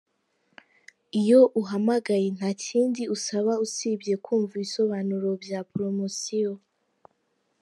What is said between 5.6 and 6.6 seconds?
poromosiyo.